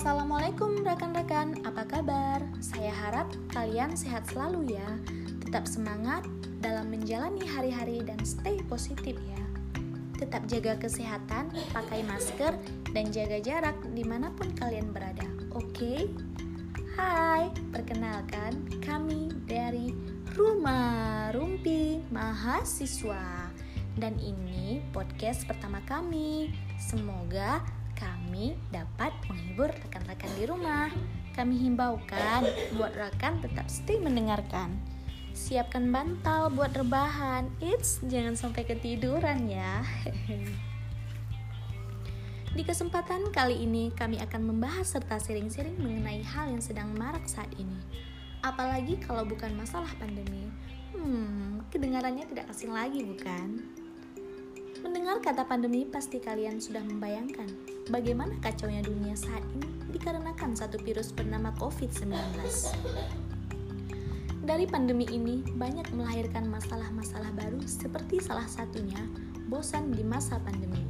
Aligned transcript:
Assalamualaikum 0.00 0.80
rekan-rekan, 0.80 1.60
apa 1.60 1.84
kabar? 1.84 2.40
Saya 2.64 2.88
harap 2.88 3.28
kalian 3.52 3.92
sehat 3.92 4.24
selalu 4.32 4.80
ya. 4.80 4.88
Tetap 5.44 5.68
semangat 5.68 6.24
dalam 6.64 6.88
menjalani 6.88 7.44
hari-hari 7.44 8.00
dan 8.00 8.16
stay 8.24 8.64
positif 8.64 9.12
ya. 9.20 9.44
Tetap 10.16 10.48
jaga 10.48 10.80
kesehatan, 10.80 11.52
pakai 11.76 12.00
masker, 12.08 12.56
dan 12.96 13.12
jaga 13.12 13.44
jarak 13.44 13.76
di 13.92 14.00
mana 14.00 14.32
pun 14.32 14.48
kalian 14.56 14.88
berada. 14.88 15.28
Oke? 15.52 15.68
Okay? 15.68 16.00
Hai, 16.96 17.52
perkenalkan 17.68 18.56
kami 18.80 19.28
dari 19.44 19.92
Rumah 20.32 21.28
Rumpi 21.36 22.00
Mahasiswa. 22.08 23.52
Dan 24.00 24.16
ini 24.16 24.80
podcast 24.96 25.44
pertama 25.44 25.84
kami. 25.84 26.56
Semoga 26.80 27.79
kami 28.00 28.56
dapat 28.72 29.12
menghibur 29.28 29.68
rekan-rekan 29.68 30.32
di 30.40 30.44
rumah. 30.48 30.88
Kami 31.36 31.54
himbaukan 31.60 32.48
buat 32.74 32.96
rekan 32.96 33.44
tetap 33.44 33.68
stay 33.68 34.00
mendengarkan. 34.00 34.80
Siapkan 35.36 35.92
bantal 35.92 36.48
buat 36.50 36.72
rebahan. 36.72 37.52
It's 37.60 38.00
jangan 38.08 38.34
sampai 38.34 38.64
ketiduran 38.64 39.46
ya. 39.46 39.84
Di 42.56 42.66
kesempatan 42.66 43.30
kali 43.30 43.62
ini 43.62 43.94
kami 43.94 44.18
akan 44.18 44.50
membahas 44.50 44.98
serta 44.98 45.22
sering-sering 45.22 45.78
mengenai 45.78 46.26
hal 46.26 46.50
yang 46.50 46.58
sedang 46.58 46.90
marak 46.98 47.22
saat 47.30 47.46
ini. 47.54 47.78
Apalagi 48.42 48.98
kalau 48.98 49.22
bukan 49.22 49.54
masalah 49.54 49.92
pandemi. 50.02 50.50
Hmm, 50.90 51.62
kedengarannya 51.70 52.26
tidak 52.26 52.50
asing 52.50 52.74
lagi 52.74 53.06
bukan? 53.06 53.70
Mendengar 54.82 55.22
kata 55.22 55.46
pandemi 55.46 55.86
pasti 55.86 56.18
kalian 56.18 56.58
sudah 56.58 56.82
membayangkan 56.82 57.46
bagaimana 57.90 58.38
kacaunya 58.38 58.80
dunia 58.86 59.18
saat 59.18 59.42
ini 59.58 59.66
dikarenakan 59.90 60.54
satu 60.54 60.78
virus 60.80 61.10
bernama 61.10 61.50
COVID-19. 61.58 62.14
Dari 64.46 64.64
pandemi 64.64 65.04
ini 65.10 65.42
banyak 65.58 65.90
melahirkan 65.92 66.46
masalah-masalah 66.48 67.34
baru 67.34 67.60
seperti 67.66 68.22
salah 68.22 68.46
satunya 68.46 68.98
bosan 69.50 69.90
di 69.90 70.06
masa 70.06 70.38
pandemi. 70.40 70.86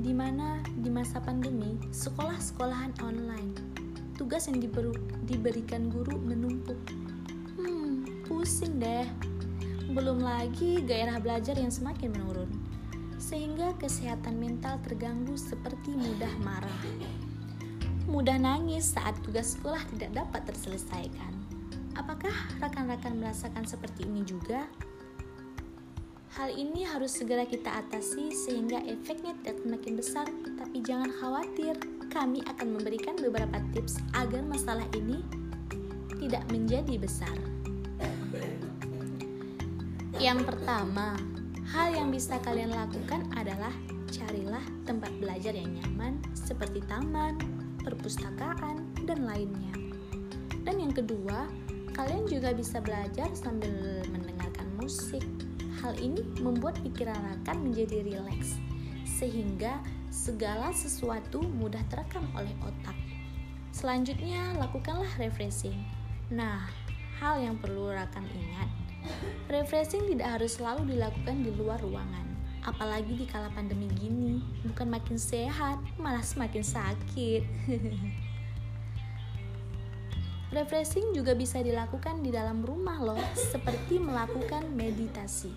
Di 0.00 0.14
mana 0.14 0.62
di 0.80 0.88
masa 0.88 1.18
pandemi 1.18 1.76
sekolah-sekolahan 1.90 3.02
online, 3.02 3.52
tugas 4.14 4.46
yang 4.46 4.62
diberu, 4.62 4.94
diberikan 5.26 5.90
guru 5.90 6.14
menumpuk. 6.14 6.78
Hmm, 7.58 8.06
pusing 8.24 8.78
deh. 8.78 9.06
Belum 9.90 10.22
lagi 10.22 10.82
gairah 10.86 11.18
belajar 11.18 11.58
yang 11.58 11.74
semakin 11.74 12.14
menurun 12.14 12.65
sehingga 13.16 13.72
kesehatan 13.80 14.36
mental 14.36 14.80
terganggu 14.84 15.34
seperti 15.36 15.96
mudah 15.96 16.32
marah. 16.44 16.80
Mudah 18.06 18.38
nangis 18.38 18.94
saat 18.94 19.18
tugas 19.26 19.58
sekolah 19.58 19.82
tidak 19.96 20.24
dapat 20.24 20.42
terselesaikan. 20.46 21.32
Apakah 21.96 22.32
rekan-rekan 22.62 23.18
merasakan 23.18 23.64
seperti 23.64 24.06
ini 24.06 24.22
juga? 24.22 24.68
Hal 26.36 26.52
ini 26.52 26.84
harus 26.84 27.16
segera 27.16 27.48
kita 27.48 27.80
atasi 27.80 28.28
sehingga 28.28 28.84
efeknya 28.84 29.32
tidak 29.40 29.56
semakin 29.64 29.94
besar, 29.96 30.28
tapi 30.60 30.84
jangan 30.84 31.08
khawatir, 31.08 31.72
kami 32.12 32.44
akan 32.44 32.76
memberikan 32.76 33.16
beberapa 33.16 33.56
tips 33.72 33.96
agar 34.12 34.44
masalah 34.44 34.84
ini 34.92 35.24
tidak 36.20 36.44
menjadi 36.52 37.00
besar. 37.00 37.36
Yang 40.20 40.48
pertama, 40.48 41.16
Hal 41.66 41.90
yang 41.98 42.14
bisa 42.14 42.38
kalian 42.46 42.70
lakukan 42.70 43.26
adalah 43.34 43.74
carilah 44.06 44.62
tempat 44.86 45.10
belajar 45.18 45.50
yang 45.50 45.74
nyaman 45.82 46.22
seperti 46.30 46.78
taman, 46.86 47.34
perpustakaan, 47.82 48.86
dan 49.02 49.26
lainnya. 49.26 49.74
Dan 50.62 50.78
yang 50.78 50.94
kedua, 50.94 51.50
kalian 51.98 52.30
juga 52.30 52.54
bisa 52.54 52.78
belajar 52.78 53.26
sambil 53.34 54.02
mendengarkan 54.14 54.70
musik. 54.78 55.26
Hal 55.82 55.98
ini 55.98 56.22
membuat 56.38 56.78
pikiran 56.86 57.18
akan 57.42 57.66
menjadi 57.66 58.02
rileks, 58.14 58.62
sehingga 59.02 59.82
segala 60.10 60.70
sesuatu 60.70 61.42
mudah 61.42 61.82
terekam 61.90 62.30
oleh 62.38 62.54
otak. 62.62 62.94
Selanjutnya, 63.74 64.54
lakukanlah 64.54 65.10
refreshing. 65.18 65.76
Nah, 66.30 66.70
hal 67.20 67.40
yang 67.40 67.56
perlu 67.56 67.90
rekan 67.92 68.24
ingat 68.32 68.86
Refreshing 69.46 70.10
tidak 70.10 70.38
harus 70.38 70.58
selalu 70.58 70.98
dilakukan 70.98 71.46
di 71.46 71.54
luar 71.54 71.78
ruangan, 71.78 72.26
apalagi 72.66 73.14
di 73.14 73.26
kala 73.30 73.46
pandemi 73.54 73.86
gini. 73.94 74.42
Bukan 74.66 74.90
makin 74.90 75.14
sehat, 75.14 75.78
malah 76.02 76.22
semakin 76.22 76.66
sakit. 76.66 77.42
Refreshing 80.56 81.14
juga 81.14 81.38
bisa 81.38 81.62
dilakukan 81.62 82.26
di 82.26 82.34
dalam 82.34 82.66
rumah 82.66 82.98
loh, 82.98 83.22
seperti 83.38 84.02
melakukan 84.02 84.66
meditasi. 84.74 85.54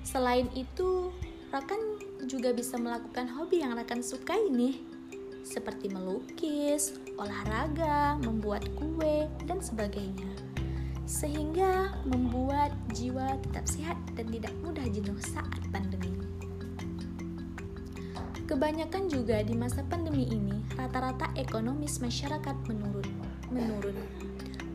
Selain 0.00 0.48
itu, 0.56 1.12
rekan 1.52 1.80
juga 2.24 2.56
bisa 2.56 2.80
melakukan 2.80 3.28
hobi 3.36 3.60
yang 3.60 3.76
rekan 3.76 4.00
sukai 4.00 4.48
nih, 4.48 4.80
seperti 5.50 5.90
melukis, 5.90 6.94
olahraga, 7.18 8.14
membuat 8.22 8.62
kue, 8.78 9.26
dan 9.50 9.58
sebagainya 9.58 10.30
sehingga 11.10 11.90
membuat 12.06 12.70
jiwa 12.94 13.34
tetap 13.42 13.66
sehat 13.66 13.98
dan 14.14 14.30
tidak 14.30 14.54
mudah 14.62 14.86
jenuh 14.94 15.18
saat 15.18 15.58
pandemi. 15.74 16.14
Kebanyakan 18.46 19.10
juga 19.10 19.42
di 19.42 19.58
masa 19.58 19.82
pandemi 19.90 20.30
ini, 20.30 20.54
rata-rata 20.78 21.34
ekonomis 21.34 21.98
masyarakat 21.98 22.54
menurun, 22.70 23.10
menurun. 23.50 23.94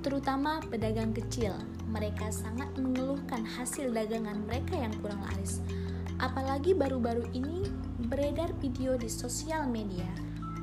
Terutama 0.03 0.59
pedagang 0.67 1.15
kecil, 1.15 1.55
mereka 1.87 2.27
sangat 2.35 2.67
mengeluhkan 2.75 3.47
hasil 3.47 3.95
dagangan 3.95 4.43
mereka 4.43 4.75
yang 4.75 4.91
kurang 4.99 5.23
laris. 5.31 5.63
Apalagi 6.19 6.75
baru-baru 6.75 7.31
ini 7.31 7.67
beredar 8.11 8.51
video 8.59 8.99
di 8.99 9.07
sosial 9.07 9.67
media 9.67 10.07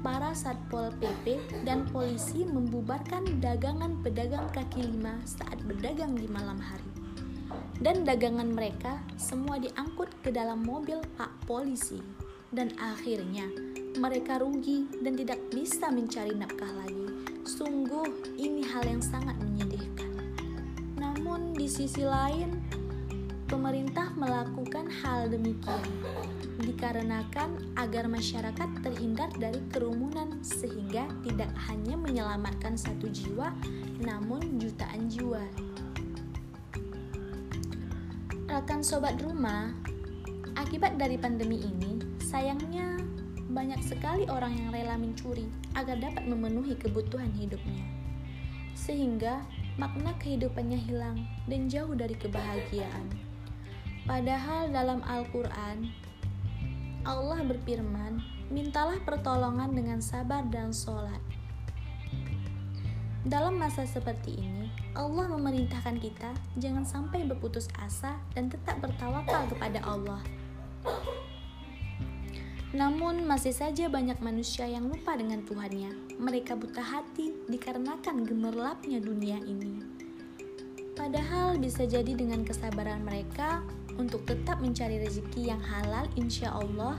para 0.03 0.35
Satpol 0.35 0.91
PP 0.99 1.39
dan 1.63 1.87
polisi 1.95 2.43
membubarkan 2.43 3.39
dagangan 3.39 4.03
pedagang 4.03 4.51
kaki 4.51 4.91
lima 4.91 5.23
saat 5.23 5.63
berdagang 5.63 6.19
di 6.19 6.27
malam 6.27 6.59
hari. 6.59 6.91
Dan 7.79 8.03
dagangan 8.03 8.51
mereka 8.51 8.99
semua 9.15 9.63
diangkut 9.63 10.11
ke 10.27 10.35
dalam 10.35 10.67
mobil 10.67 10.99
Pak 11.15 11.47
Polisi. 11.47 12.03
Dan 12.53 12.75
akhirnya 12.77 13.49
mereka 13.97 14.43
rugi 14.43 14.91
dan 15.01 15.17
tidak 15.17 15.39
bisa 15.55 15.89
mencari 15.89 16.35
nafkah 16.35 16.69
lagi. 16.83 17.07
Sungguh 17.47 18.37
ini 18.37 18.67
hal 18.67 18.85
yang 18.85 19.03
sangat 19.03 19.39
menyedihkan. 19.41 20.11
Namun 20.99 21.55
di 21.55 21.71
sisi 21.71 22.05
lain, 22.05 22.61
pemerintah 23.49 24.11
melakukan 24.19 24.91
hal 25.03 25.31
demikian 25.31 25.87
dikarenakan 26.63 27.75
agar 27.77 28.07
masyarakat 28.07 28.69
terhindar 28.87 29.29
dari 29.37 29.59
kerumunan 29.75 30.39
sehingga 30.41 31.11
tidak 31.27 31.51
hanya 31.69 31.99
menyelamatkan 31.99 32.79
satu 32.79 33.11
jiwa 33.11 33.51
namun 34.01 34.63
jutaan 34.63 35.11
jiwa. 35.11 35.43
Rekan 38.47 38.85
sobat 38.85 39.17
rumah, 39.25 39.73
akibat 40.61 41.01
dari 41.01 41.17
pandemi 41.17 41.65
ini, 41.65 41.99
sayangnya 42.21 43.01
banyak 43.53 43.81
sekali 43.85 44.25
orang 44.29 44.57
yang 44.57 44.69
rela 44.73 44.97
mencuri 44.97 45.49
agar 45.77 46.01
dapat 46.01 46.25
memenuhi 46.25 46.77
kebutuhan 46.77 47.33
hidupnya. 47.33 47.85
Sehingga 48.77 49.45
makna 49.81 50.13
kehidupannya 50.21 50.81
hilang 50.81 51.25
dan 51.49 51.69
jauh 51.69 51.97
dari 51.97 52.17
kebahagiaan. 52.17 53.09
Padahal 54.05 54.69
dalam 54.69 55.01
Al-Quran, 55.07 55.89
Allah 57.03 57.43
berfirman, 57.43 58.23
mintalah 58.47 58.99
pertolongan 59.03 59.75
dengan 59.75 59.99
sabar 59.99 60.47
dan 60.47 60.71
sholat. 60.71 61.19
Dalam 63.27 63.59
masa 63.59 63.83
seperti 63.87 64.39
ini, 64.39 64.71
Allah 64.95 65.31
memerintahkan 65.31 65.99
kita 65.99 66.31
jangan 66.59 66.87
sampai 66.87 67.27
berputus 67.27 67.67
asa 67.79 68.19
dan 68.35 68.51
tetap 68.51 68.79
bertawakal 68.79 69.47
kepada 69.51 69.83
Allah. 69.83 70.23
Namun 72.73 73.27
masih 73.27 73.53
saja 73.53 73.91
banyak 73.91 74.23
manusia 74.23 74.65
yang 74.65 74.87
lupa 74.87 75.19
dengan 75.19 75.43
Tuhannya. 75.43 76.19
Mereka 76.23 76.55
buta 76.55 76.81
hati 76.81 77.35
dikarenakan 77.51 78.25
gemerlapnya 78.25 79.03
dunia 79.03 79.43
ini. 79.43 79.83
Padahal 80.95 81.59
bisa 81.59 81.83
jadi 81.83 82.15
dengan 82.15 82.47
kesabaran 82.47 83.03
mereka, 83.03 83.61
untuk 83.99 84.25
tetap 84.25 84.61
mencari 84.63 85.01
rezeki 85.03 85.53
yang 85.53 85.61
halal, 85.61 86.09
insya 86.17 86.53
Allah, 86.53 86.97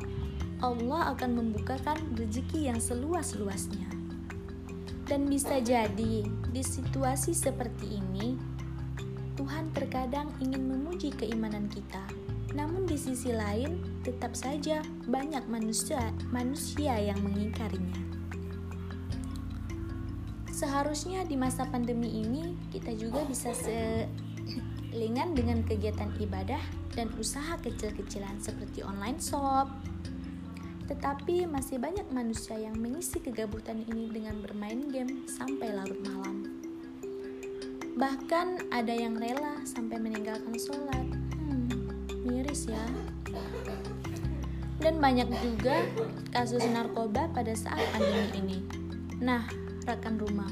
Allah 0.63 1.13
akan 1.15 1.39
membukakan 1.39 1.99
rezeki 2.15 2.71
yang 2.71 2.79
seluas-luasnya. 2.79 3.89
Dan 5.03 5.27
bisa 5.27 5.59
jadi 5.59 6.23
di 6.25 6.63
situasi 6.63 7.35
seperti 7.35 7.99
ini, 7.99 8.39
Tuhan 9.35 9.73
terkadang 9.73 10.31
ingin 10.39 10.63
memuji 10.69 11.11
keimanan 11.11 11.67
kita. 11.67 12.01
Namun 12.53 12.85
di 12.85 12.95
sisi 12.95 13.33
lain, 13.33 13.81
tetap 14.05 14.37
saja 14.37 14.85
banyak 15.09 15.43
manusia 15.49 16.13
manusia 16.29 16.95
yang 17.01 17.17
mengingkarinya. 17.25 17.97
Seharusnya 20.53 21.25
di 21.25 21.33
masa 21.35 21.65
pandemi 21.65 22.23
ini 22.23 22.53
kita 22.69 22.93
juga 22.93 23.25
bisa 23.25 23.51
selingan 23.51 25.33
dengan 25.33 25.65
kegiatan 25.65 26.13
ibadah 26.21 26.61
dan 26.93 27.09
usaha 27.17 27.57
kecil-kecilan 27.61 28.37
seperti 28.41 28.85
online 28.85 29.17
shop. 29.17 29.69
Tetapi 30.89 31.47
masih 31.47 31.79
banyak 31.79 32.05
manusia 32.11 32.59
yang 32.59 32.75
mengisi 32.77 33.17
kegabutan 33.23 33.81
ini 33.87 34.11
dengan 34.11 34.43
bermain 34.43 34.91
game 34.91 35.25
sampai 35.25 35.73
larut 35.73 35.99
malam. 36.05 36.63
Bahkan 37.93 38.73
ada 38.73 38.93
yang 38.93 39.15
rela 39.17 39.61
sampai 39.63 40.01
meninggalkan 40.01 40.57
sholat. 40.57 41.07
Hmm, 41.39 41.69
miris 42.25 42.67
ya. 42.67 42.85
Dan 44.81 44.99
banyak 44.99 45.31
juga 45.39 45.79
kasus 46.35 46.65
narkoba 46.67 47.31
pada 47.31 47.55
saat 47.55 47.79
pandemi 47.95 48.27
ini. 48.35 48.59
Nah, 49.23 49.47
rekan 49.87 50.19
rumah, 50.19 50.51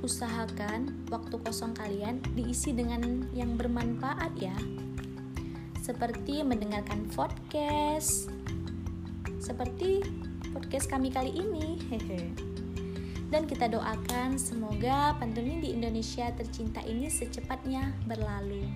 usahakan 0.00 1.04
waktu 1.12 1.36
kosong 1.44 1.76
kalian 1.76 2.24
diisi 2.32 2.72
dengan 2.72 3.28
yang 3.36 3.60
bermanfaat 3.60 4.32
ya. 4.40 4.56
Seperti 5.88 6.44
mendengarkan 6.44 7.08
podcast. 7.16 8.28
Seperti 9.40 10.04
podcast 10.52 10.84
kami 10.84 11.08
kali 11.08 11.32
ini. 11.32 11.80
Hehe. 11.88 12.28
Dan 13.32 13.48
kita 13.48 13.72
doakan 13.72 14.36
semoga 14.36 15.16
pandemi 15.16 15.64
di 15.64 15.72
Indonesia 15.72 16.28
tercinta 16.36 16.84
ini 16.84 17.08
secepatnya 17.08 17.96
berlalu. 18.04 18.68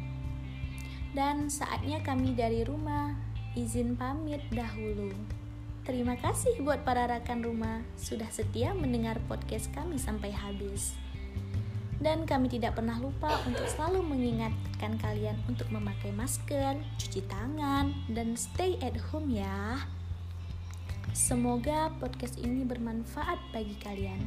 Dan 1.12 1.52
saatnya 1.52 2.00
kami 2.00 2.32
dari 2.32 2.64
rumah 2.64 3.12
izin 3.60 3.92
pamit 3.92 4.40
dahulu. 4.48 5.12
Terima 5.84 6.16
kasih 6.16 6.64
buat 6.64 6.80
para 6.80 7.12
rekan 7.12 7.44
rumah 7.44 7.84
sudah 8.00 8.32
setia 8.32 8.72
mendengar 8.72 9.20
podcast 9.28 9.68
kami 9.76 10.00
sampai 10.00 10.32
habis. 10.32 10.96
Dan 12.02 12.26
kami 12.26 12.50
tidak 12.50 12.74
pernah 12.74 12.98
lupa 12.98 13.38
untuk 13.46 13.62
selalu 13.70 14.02
mengingatkan 14.02 14.98
kalian 14.98 15.38
untuk 15.46 15.70
memakai 15.70 16.10
masker, 16.10 16.74
cuci 16.98 17.22
tangan, 17.30 17.94
dan 18.10 18.34
stay 18.34 18.74
at 18.82 18.98
home 19.14 19.30
ya. 19.30 19.86
Semoga 21.14 21.94
podcast 22.02 22.42
ini 22.42 22.66
bermanfaat 22.66 23.38
bagi 23.54 23.78
kalian. 23.78 24.18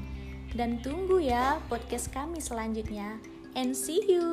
Dan 0.56 0.80
tunggu 0.80 1.20
ya 1.20 1.60
podcast 1.68 2.16
kami 2.16 2.40
selanjutnya. 2.40 3.20
And 3.60 3.76
see 3.76 4.08
you. 4.08 4.24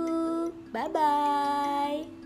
Bye 0.70 0.90
bye. 0.94 2.21